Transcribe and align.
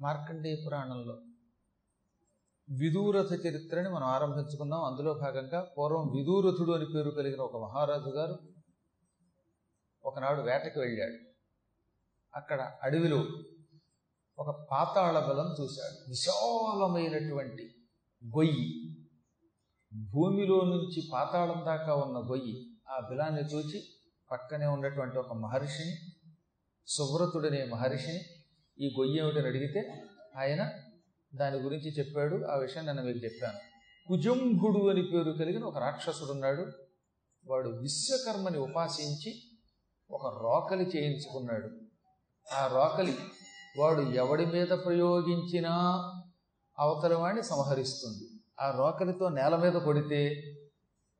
మార్కండేయ 0.00 0.56
పురాణంలో 0.66 1.18
విదూరథ 2.70 3.32
చరిత్రని 3.32 3.88
మనం 3.88 4.04
ఆరంభించుకున్నాం 4.04 4.84
అందులో 4.84 5.14
భాగంగా 5.14 5.70
పూర్వం 5.78 6.12
విదూరథుడు 6.16 6.72
అని 6.72 6.86
పేరు 6.94 7.10
కలిగిన 7.10 7.40
ఒక 7.40 7.56
మహారాజు 7.56 8.08
గారు 8.08 8.38
ఒకనాడు 10.04 10.40
వేటకి 10.40 10.78
వెళ్ళాడు. 10.78 11.30
అక్కడ 12.34 12.72
అడవిలో 12.82 13.24
ఒక 14.38 14.68
పాతాళ 14.70 15.18
బలం 15.18 15.46
చూశాడు. 15.60 16.10
విశాలమైనటువంటి 16.10 17.74
గొయ్యి. 18.26 18.96
భూమిలో 20.10 20.60
నుంచి 20.60 21.08
పాతాళం 21.12 21.64
దాకా 21.66 21.94
ఉన్న 21.94 22.30
గొయ్యి. 22.30 22.70
ఆ 22.88 23.08
బిలాన్ని 23.08 23.40
చూచి 23.40 23.82
పక్కనే 24.30 24.66
ఉన్నటువంటి 24.66 25.18
ఒక 25.18 25.32
మహర్షిని 25.32 25.96
సువ్రతుడనే 26.86 27.64
మహర్షిని 27.64 28.39
ఈ 28.78 28.94
గొయ్యి 28.98 29.18
ఏమిటని 29.18 29.46
అడిగితే 29.46 30.04
ఆయన 30.36 30.70
దాని 31.34 31.56
గురించి 31.56 31.90
చెప్పాడు 31.90 32.44
ఆ 32.44 32.56
విషయం 32.56 32.86
నేను 32.86 33.02
మీకు 33.02 33.18
చెప్పాను. 33.18 33.58
కుజంభుడు 34.06 34.90
అని 34.90 35.02
పేరు 35.02 35.32
కలిగిన 35.32 35.64
ఒక 35.64 35.78
రాక్షసుడు 35.78 36.30
ఉన్నాడు. 36.30 36.66
వాడు 37.46 37.68
విశ్వకర్మని 37.68 38.58
ఉపాసించి 38.58 39.34
ఒక 40.10 40.42
రోకలి 40.42 40.90
చేయించుకున్నాడు. 40.96 41.70
ఆ 42.54 42.66
రోకలి 42.66 43.16
వాడు 43.78 44.00
ఎవడి 44.00 44.46
మీద 44.46 44.68
ప్రయోగించినా 44.68 45.70
అవతల 46.78 47.14
వాడిని 47.14 47.42
సంహరిస్తుంది. 47.42 48.40
ఆ 48.60 48.78
రోకలితో 48.78 49.28
నేల 49.28 49.56
మీద 49.56 49.72
కొడితే 49.72 50.42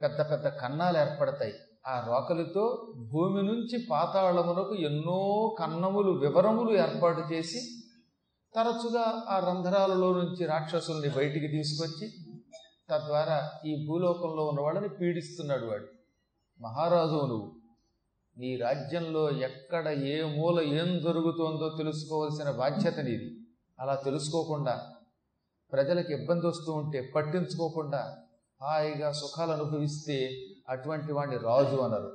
పెద్ద 0.02 0.20
పెద్ద 0.20 0.48
కన్నాలు 0.48 0.98
ఏర్పడతాయి. 0.98 1.54
ఆ 1.86 2.04
రోకలితో 2.06 2.94
భూమి 3.12 3.42
నుంచి 3.42 3.86
పాతాళమునకు 3.90 4.74
ఎన్నో 4.74 5.20
కన్నములు 5.58 6.10
వివరములు 6.10 6.72
ఏర్పాటు 6.76 7.34
చేసి 7.34 7.60
తరచుగా 8.54 9.24
ఆ 9.28 9.38
రంధ్రాలలో 9.38 10.12
నుంచి 10.12 10.46
రాక్షసుల్ని 10.46 11.08
బయటికి 11.08 11.48
తీసుకొచ్చి 11.48 12.06
తద్వారా 12.90 13.50
ఈ 13.66 13.86
భూలోకంలో 13.88 14.46
ఉన్న 14.46 14.60
వాళ్ళని 14.60 14.88
పీడిస్తున్నాడు 14.88 15.66
వాడు. 15.66 15.88
మహారాజు 16.60 17.26
నువ్వు 17.26 17.50
నీ 18.36 18.56
రాజ్యంలో 18.56 19.30
ఎక్కడ 19.30 19.88
ఏ 19.88 20.22
మూల 20.22 20.60
ఏం 20.60 20.98
జరుగుతోందో 20.98 21.68
తెలుసుకోవాల్సిన 21.78 22.50
బాధ్యత 22.50 22.98
నీది. 22.98 23.28
అలా 23.80 23.94
తెలుసుకోకుండా 23.94 24.86
ప్రజలకు 25.72 26.12
ఇబ్బంది 26.12 26.46
వస్తూ 26.46 26.72
ఉంటే 26.72 27.12
పట్టించుకోకుండా 27.16 28.16
హాయిగా 28.62 29.12
సుఖాలు 29.12 29.52
అనుభవిస్తే 29.52 30.30
అటువంటి 30.68 31.12
వాడిని 31.12 31.36
రాజు 31.36 31.76
అన్నారు 31.76 32.12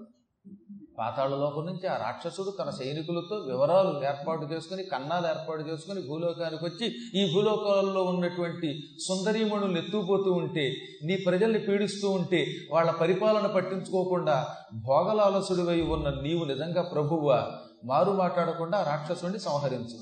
పాతాళలోకం 1.00 1.66
నుంచి 1.66 1.88
ఆ 1.88 1.98
రాక్షసుడు 1.98 2.50
తన 2.60 2.70
సైనికులతో 2.70 3.36
వివరాలు 3.36 4.06
ఏర్పాటు 4.06 4.46
చేసుకుని 4.46 4.84
కన్నాలు 4.84 5.28
ఏర్పాటు 5.28 5.62
చేసుకుని 5.62 6.08
భూలోకానికి 6.08 6.66
వచ్చి 6.66 6.96
ఈ 7.22 7.34
భూలోకాల్లో 7.34 8.04
ఉన్నటువంటి 8.04 8.80
సుందరీమణులు 9.08 9.78
ఎత్తుకుపోతూ 9.78 10.32
ఉంటే 10.32 10.76
నీ 11.04 11.16
ప్రజల్ని 11.16 11.60
పీడిస్తూ 11.60 12.12
ఉంటే 12.12 12.46
వాళ్ళ 12.72 12.92
పరిపాలన 12.92 13.48
పట్టించుకోకుండా 13.48 14.48
భోగలాలసుడివై 14.74 15.82
ఉన్న 15.82 16.10
నీవు 16.10 16.46
నిజంగా 16.46 16.82
ప్రభువా 16.82 17.52
మారు 17.86 18.12
మాట్లాడకుండా 18.12 18.78
ఆ 18.78 18.84
రాక్షసుడిని 18.84 19.40
సంహరించు. 19.40 20.00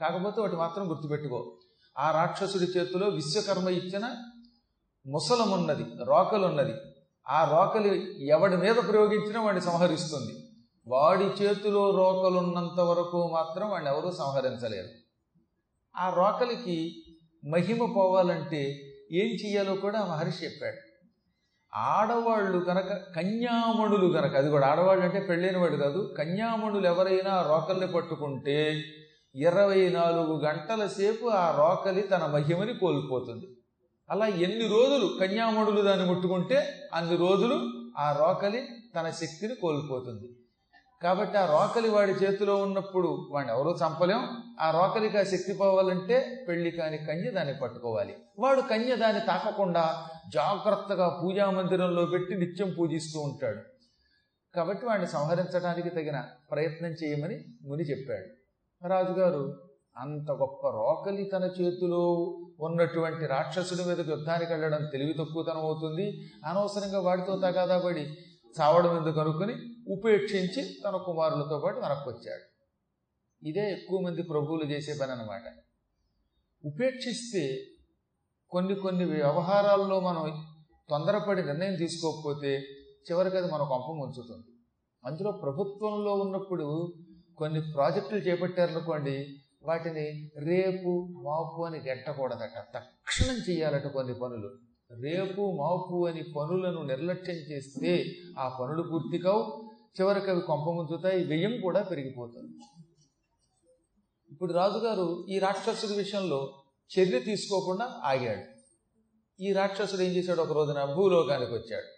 కాకపోతే 0.00 0.40
ఒకటి 0.40 0.56
మాత్రం 0.56 0.90
గుర్తుపెట్టుకో. 0.90 1.56
ఆ 1.98 2.10
రాక్షసుడి 2.10 2.64
చేతిలో 2.64 3.08
విశ్వకర్మ 3.08 3.68
ఇచ్చిన 3.68 4.14
ముసలమున్నది 5.06 5.84
రోకలున్నది. 6.04 6.72
ఆ 7.28 7.44
రోకలి 7.44 8.26
ఎవడి 8.28 8.56
మీద 8.56 8.74
ప్రయోగించినా 8.74 9.42
వాడిని 9.42 9.64
సంహరిస్తుంది. 9.64 10.32
వాడి 10.86 11.24
చేతిలో 11.24 11.90
రోకలున్నంత 11.90 12.80
వరకు 12.80 13.30
మాత్రం 13.32 13.70
వాడిని 13.70 13.90
ఎవరూ 13.90 14.10
సంహరించలేరు. 14.10 14.88
ఆ 15.96 16.14
రోకలికి 16.14 16.94
మహిమ 17.50 17.92
పోవాలంటే 17.96 18.80
ఏం 19.12 19.26
చెయ్యాలో 19.26 19.74
కూడా 19.74 20.04
మహర్షి 20.04 20.44
చెప్పాడు. 20.44 20.76
ఆడవాళ్ళు 21.74 22.58
కనుక 22.58 22.92
కన్యామణులు 23.16 24.12
కనుక 24.12 24.36
అది 24.36 24.50
కూడా 24.50 24.66
ఆడవాళ్ళు 24.66 25.04
అంటే 25.04 25.20
పెళ్ళైన 25.20 25.58
వాడు 25.58 25.76
కాదు 25.76 26.14
కన్యామణులు 26.18 26.86
ఎవరైనా 26.86 27.42
రోకల్ని 27.42 27.92
పట్టుకుంటే 27.92 28.82
ఇరవై 29.34 29.88
నాలుగు 29.88 30.40
గంటల 30.40 30.86
సేపు 30.86 31.26
ఆ 31.26 31.56
రోకలి 31.56 32.00
తన 32.00 32.26
మహిమని 32.26 32.74
కోల్పోతుంది. 32.74 33.46
అలా 34.12 34.26
ఎన్ని 34.26 34.68
రోజులు 34.68 35.18
కన్యామణులు 35.20 35.80
దాన్ని 35.80 36.06
ముట్టుకుంటే 36.06 36.80
అన్ని 36.94 37.16
రోజులు 37.16 37.68
ఆ 37.98 38.12
రోకలి 38.12 38.68
తన 38.96 39.10
శక్తిని 39.10 39.54
కోల్పోతుంది. 39.54 40.36
కాబట్టి 41.02 41.38
ఆ 41.38 41.46
రోకలి 41.46 41.88
వాడి 41.88 42.12
చేతిలో 42.12 42.56
ఉన్నప్పుడు 42.56 43.28
వాడిని 43.30 43.52
ఎవరూ 43.52 43.76
చంపలేం. 43.86 44.28
ఆ 44.60 44.70
రోకలికి 44.70 45.18
ఆ 45.18 45.22
శక్తి 45.22 45.52
పోవాలంటే 45.52 46.44
పెళ్ళి 46.48 46.70
కాని 46.70 46.98
కన్య 46.98 47.30
దాన్ని 47.30 47.54
పట్టుకోవాలి. 47.54 48.16
వాడు 48.38 48.60
కన్య 48.60 48.96
దాన్ని 48.96 49.26
తాకకుండా 49.26 50.06
జాగ్రత్తగా 50.32 51.20
పూజా 51.24 51.50
మందిరంలో 51.50 52.06
పెట్టి 52.06 52.34
నిత్యం 52.34 52.74
పూజిస్తూ 52.78 53.20
ఉంటాడు. 53.20 53.60
కాబట్టి 54.54 54.86
వాడిని 54.86 55.08
సంహరించడానికి 55.08 55.90
తగిన 55.90 56.24
ప్రయత్నం 56.50 56.90
చేయమని 56.90 57.44
ముని 57.62 57.82
చెప్పాడు. 57.82 58.26
రాజుగారు 58.88 59.71
అంత 59.96 60.30
గొప్ప 60.30 60.68
రోకలి 60.68 61.24
తన 61.24 61.44
చేతిలో 61.44 62.02
ఉన్నటువంటి 62.60 63.26
రాక్షసుడి 63.26 63.82
మీదకి 63.84 64.10
యుద్ధానికి 64.10 64.52
వెళ్ళడం 64.52 64.82
తెలివి 64.92 65.14
తక్కువతనం 65.18 65.64
అవుతుంది. 65.64 66.06
అనవసరంగా 66.44 67.00
వాడితో 67.00 67.36
తగాదా 67.36 67.78
పడి 67.78 68.04
చావడం 68.60 68.96
ఎందుకు 68.96 69.20
అనుకుని 69.20 69.54
ఉపేక్షించి 69.88 70.62
తన 70.84 70.96
కుమారులతో 70.96 71.58
పాటు 71.58 71.78
వెనక్కి 71.80 72.08
వచ్చాడు. 72.08 72.44
ఇదే 73.42 73.70
ఎక్కువ 73.70 74.00
మంది 74.00 74.22
ప్రభువులు 74.22 74.64
చేసే 74.64 74.92
పని 75.00 75.12
అనమాట 75.12 75.46
ఉపేక్షిస్తే 76.64 77.44
కొన్ని 78.52 78.74
కొన్ని 78.74 79.04
వ్యవహారాల్లో 79.04 80.00
మనం 80.00 80.24
తొందరపడి 80.90 81.42
నిర్ణయం 81.42 81.74
తీసుకోకపోతే 81.74 82.52
చివరికి 83.10 83.36
అది 83.36 83.48
మన 83.52 83.62
కొంపం 83.62 83.98
ఉంచుతుంది 83.98 84.48
అందులో 85.04 85.30
ప్రభుత్వంలో 85.32 86.14
ఉన్నప్పుడు 86.14 86.66
కొన్ని 87.38 87.60
ప్రాజెక్టులు 87.74 88.20
చేపట్టారనుకోండి 88.20 89.16
వాటిని 89.64 90.30
రేపు 90.38 91.08
మాపు 91.22 91.62
అని 91.64 91.78
గెట్టకూడదట 91.78 92.58
తక్షణం 92.74 93.36
చేయాలట 93.50 93.86
కొన్ని 93.86 94.14
పనులు. 94.14 94.50
రేపు 95.02 95.40
మాపు 95.60 96.06
అని 96.06 96.22
పనులను 96.22 96.82
నిర్లక్ష్యం 96.82 97.36
చేస్తే 97.36 98.06
ఆ 98.38 98.48
పనులు 98.60 98.82
పూర్తి 98.82 99.18
కావు 99.18 99.68
చివరికి 100.00 100.30
అవి 100.30 100.40
కొంపముంచుతాయి 100.40 101.24
వ్యయం 101.24 101.60
కూడా 101.60 101.82
పెరిగిపోతుంది. 101.82 102.52
ఇప్పుడు 104.32 104.52
రాజుగారు 104.52 105.26
ఈ 105.28 105.38
రాక్షసుడి 105.38 105.92
విషయంలో 105.92 106.62
చర్య 106.98 107.20
తీసుకోకుండా 107.20 108.00
ఆగాడు. 108.04 108.52
ఈ 109.42 109.52
రాక్షసుడు 109.52 110.02
ఏం 110.02 110.10
చేశాడు? 110.10 110.40
ఒక 110.40 110.52
రోజున 110.52 110.84
భూలోకానికి 110.84 111.52
వచ్చాడు. 111.52 111.88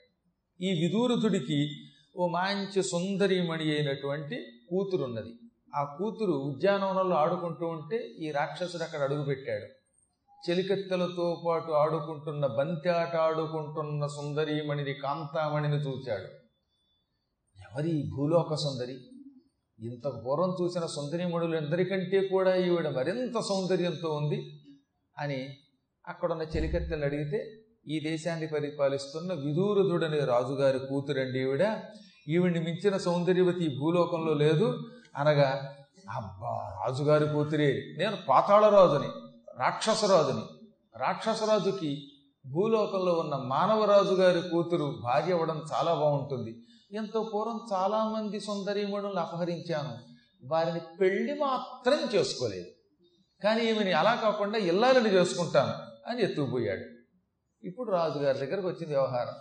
ఈ 0.63 0.71
విదూరుతుడికి 0.71 1.71
ఓ 2.17 2.29
మంచి 2.29 2.83
సుందరిమణి 2.83 3.75
అయినటువంటి 3.75 4.37
కూతురున్నది. 4.69 5.33
ఆ 5.75 5.97
కూతురు 5.99 6.33
ఉద్యానవనంలో 6.33 7.17
ఆడుకుంటూ 7.17 7.67
ఉంటే 7.67 7.97
ఈ 7.97 8.31
రాక్షసుడు 8.31 8.83
అక్కడ 8.83 9.01
అడుగుపెట్టాడు. 9.01 9.67
చెలికత్తెలతో 10.51 11.43
పాటు 11.47 11.73
ఆడుకుంటున్న 11.73 12.47
బంతి 12.47 12.89
ఆట 12.89 13.17
ఆడుకుంటున్న 13.17 14.07
సుందరీమణిని 14.07 14.95
కాంతామణిని 14.95 15.77
చూశాడు. 15.77 16.29
ఎవరి 17.61 18.11
భూలోక 18.17 18.55
సుందరి? 18.55 18.97
ఇంతకు 19.81 20.23
పూర్వం 20.27 20.57
చూసిన 20.63 20.87
సుందరీమణులు 20.87 21.57
ఎందరికంటే 21.57 22.29
కూడా 22.29 22.55
ఈవిడ 22.55 22.89
మరింత 22.89 23.41
సౌందర్యంతో 23.41 24.11
ఉంది 24.11 24.61
అని 25.19 25.49
అక్కడున్న 26.09 26.43
చెలికత్తెలు 26.43 27.05
అడిగితే 27.05 27.53
ఈ 27.89 28.01
దేశాన్ని 28.01 28.47
పరిపాలిస్తున్న 28.47 29.33
విదూరథుడనే 29.33 30.19
రాజుగారి 30.19 30.79
కూతురండి 30.79 31.41
ఈవిడ. 31.41 31.83
ఈవిడిని 32.29 32.65
మించిన 32.65 32.97
సౌందర్యవతి 32.97 33.77
భూలోకంలో 33.79 34.35
లేదు. 34.35 34.79
అనగా 35.17 35.77
అబ్బా 36.11 36.83
రాజుగారి 36.85 37.29
కూతురే 37.29 37.95
నేను 37.99 38.17
పాతాళరాజుని 38.29 39.09
రాక్షసరాజుని. 39.59 40.43
రాక్షసరాజుకి 40.97 42.09
భూలోకంలో 42.47 43.13
ఉన్న 43.13 43.37
మానవరాజు 43.37 44.15
గారి 44.15 44.49
కూతురు 44.49 44.99
భార్య 45.03 45.33
అవ్వడం 45.33 45.65
చాలా 45.73 45.95
బాగుంటుంది. 45.95 46.63
ఎంతో 46.93 47.31
పూర్వం 47.35 47.61
చాలామంది 47.73 48.41
సుందరీమణులను 48.41 49.21
అపహరించాను. 49.21 49.99
వారిని 50.45 50.81
పెళ్ళి 51.01 51.41
మాత్రం 51.41 51.99
చేసుకోలేదు. 52.15 52.67
కానీ 53.45 53.65
ఈమెని 53.65 53.93
అలా 53.93 54.15
కాకుండా 54.15 54.59
ఇల్లాలని 54.59 55.09
చేసుకుంటాను 55.09 55.73
అని 56.11 56.23
ఎత్తుకుపోయాడు. 56.23 56.85
ఇప్పుడు 57.67 57.91
రాజుగారి 57.91 58.39
దగ్గరకు 58.39 58.67
వచ్చింది 58.67 58.95
వ్యవహారం. 58.95 59.35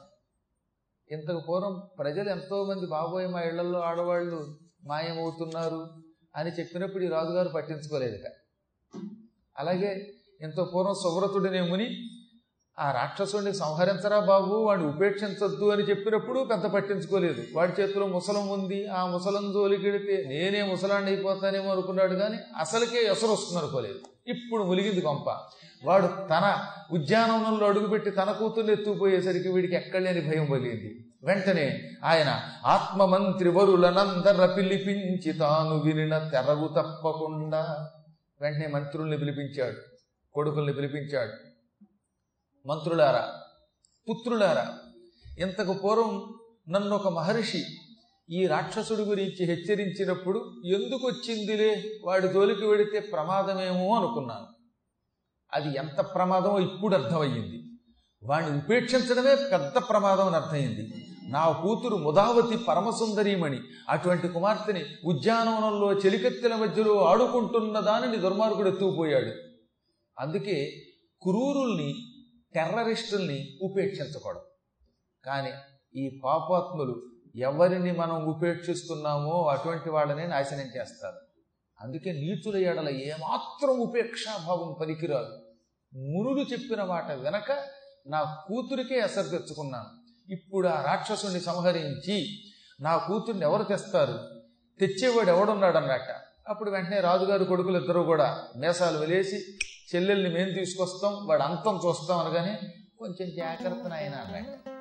ఇంతకు 1.12 1.40
పూర్వం 1.50 1.82
ప్రజలు 2.00 2.30
ఎంతోమంది 2.30 2.88
బాబోయ్ 2.88 3.28
మా 3.28 3.42
ఇళ్ళలో 3.42 3.80
ఆడవాళ్ళు 3.80 4.63
మాయమవుతున్నారు 4.86 5.88
అని 6.36 6.52
చెప్పినప్పుడు 6.52 7.04
ఈ 7.04 7.08
రాజుగారు 7.08 7.50
పట్టించుకోలేదుట. 7.50 8.28
అలాగే 9.58 10.14
ఇంత 10.42 10.60
పూర్వం 10.60 10.94
సువ్రతుడనే 10.94 11.62
ముని 11.62 12.13
ఆ 12.80 12.92
రాక్షసుడిని 12.92 13.54
సంహరించరా 13.54 14.20
బాబు? 14.20 14.56
వాడిని 14.56 14.88
ఉపేక్షించొద్దు 14.88 15.70
అని 15.70 15.84
చెప్పినప్పుడు 15.84 16.48
పెద్ద 16.52 16.66
పట్టించుకోలేదు. 16.66 17.44
వాడి 17.54 17.82
చేతిలో 17.82 18.08
ముసలం 18.08 18.50
ఉంది. 18.50 18.88
ఆ 18.88 19.06
ముసలం 19.06 19.52
జోలికెడితే 19.54 20.26
నేనే 20.28 20.64
ముసలాండి 20.64 21.12
అయిపోతానేమో 21.12 21.72
అనుకున్నాడు 21.72 22.16
కానీ 22.16 22.38
అసలుకే 22.58 22.98
ఎసరు 22.98 23.28
వస్తుంది 23.28 23.62
అనుకోలేదు 23.62 24.00
ఇప్పుడు 24.28 24.64
ములిగింది 24.64 25.02
కొంప 25.02 25.30
వాడు 25.86 26.08
తన 26.08 26.66
ఉద్యానవనంలో 26.92 27.68
అడుగుపెట్టి 27.68 28.12
తన 28.12 28.32
కూతుర్ని 28.32 28.74
ఎత్తుకుపోయేసరికి 28.74 29.50
వీడికి 29.50 29.76
ఎక్కడలేని 29.76 30.22
భయం 30.22 30.46
పలిగింది 30.46 31.06
వెంటనే 31.24 31.90
ఆయన 32.04 32.42
ఆత్మమంత్రి 32.66 33.50
వరులనందర 33.50 34.46
పిలిపించి 34.46 35.34
తాను 35.34 35.80
వినిన 35.80 36.18
తెరగు 36.18 36.68
తప్పకుండా 36.68 37.90
వెంటనే 38.42 38.68
మంత్రుల్ని 38.68 39.18
పిలిపించాడు. 39.18 39.76
కొడుకుల్ని 40.34 40.74
పిలిపించాడు. 40.74 41.53
మంత్రులారా 42.66 43.34
పుత్రులారా 44.10 44.74
ఇంతకు 45.40 45.74
పూర్వం 45.74 46.34
నన్ను 46.70 46.96
ఒక 46.96 47.08
మహర్షి 47.08 47.64
ఈ 48.30 48.48
రాక్షసుడి 48.48 49.02
గురించి 49.02 49.46
హెచ్చరించినప్పుడు 49.46 50.62
ఎందుకు 50.66 51.08
వచ్చిందిలే? 51.08 52.00
వాడి 52.06 52.28
జోలికి 52.28 52.66
వెడితే 52.66 53.00
ప్రమాదమేమో 53.00 53.96
అనుకున్నాను. 53.96 54.48
అది 55.54 55.78
ఎంత 55.78 56.02
ప్రమాదమో 56.02 56.60
ఇప్పుడు 56.60 56.96
అర్థమయ్యింది. 56.96 57.64
వాడిని 58.24 58.58
ఉపేక్షించడమే 58.58 59.36
పెద్ద 59.36 59.90
ప్రమాదం 59.90 60.28
అని 60.28 60.36
అర్థమైంది. 60.36 61.08
నా 61.28 61.52
కూతురు 61.52 61.96
ముదావతి 61.96 62.58
పరమసుందరీమణి 62.58 63.60
అటువంటి 63.90 64.28
కుమార్తెని 64.28 64.86
ఉద్యానవనంలో 65.06 65.94
చెలికత్తెల 65.94 66.56
మధ్యలో 66.56 67.06
ఆడుకుంటున్న 67.06 67.80
దానిని 67.80 68.18
దుర్మార్గుడు 68.18 68.68
ఎత్తుకుపోయాడు. 68.68 69.32
అందుకే 70.20 70.72
క్రూరుల్ని 71.22 71.96
టెర్రరిస్టుల్ని 72.56 73.60
ఉపేక్షించకూడదు. 73.62 74.42
కానీ 75.26 75.52
ఈ 75.96 76.22
పాపాత్ములు 76.24 77.06
ఎవరిని 77.36 77.92
మనం 77.92 78.26
ఉపేక్షిస్తున్నామో 78.26 79.44
అటువంటి 79.44 79.90
వాళ్ళనే 79.90 80.28
నాశనం 80.28 80.70
చేస్తారు. 80.78 81.18
అందుకే 81.82 82.12
నీచుల 82.12 82.58
ఏడల 82.58 82.90
ఏమాత్రం 82.90 83.78
ఉపేక్షాభావం 83.78 84.76
పనికిరాదు. 84.82 85.40
మునులు 85.94 86.46
చెప్పిన 86.52 86.84
మాట 86.84 87.12
వెనక 87.12 87.52
నా 88.08 88.38
కూతురికే 88.48 88.96
ఎసరు 88.96 89.28
తెచ్చుకున్నాను. 89.28 90.04
ఇప్పుడు 90.32 90.68
ఆ 90.68 90.82
రాక్షసుని 90.82 91.40
సంహరించి 91.40 92.28
నా 92.82 92.98
కూతుర్ని 92.98 93.44
ఎవరు 93.44 93.64
తెస్తారు? 93.64 94.20
తెచ్చేవాడు 94.80 95.30
ఎవడున్నాడన్నట 95.30 96.16
అప్పుడు 96.48 96.72
వెంటనే 96.72 97.00
రాజుగారు 97.00 97.44
కొడుకులు 97.44 97.78
ఇద్దరు 97.78 98.00
కూడా 98.00 98.44
మేసాలు 98.58 98.98
వెలేసి 98.98 99.58
చెల్లెల్ని 99.88 100.30
మేము 100.30 100.52
తీసుకొస్తాం 100.52 101.14
వాడు 101.26 101.44
అంతం 101.44 101.76
చూస్తాం 101.86 102.20
అనగానే 102.20 102.54
కొంచెం 103.00 103.28
జాగ్రత్త 103.36 103.86
నాయన 103.88 104.16
అన్నాడు 104.16 104.73